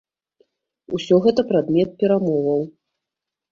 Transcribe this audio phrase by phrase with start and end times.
[0.99, 2.67] Усё гэта прадмет перамоваў.